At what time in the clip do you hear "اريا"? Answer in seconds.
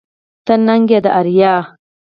1.19-1.53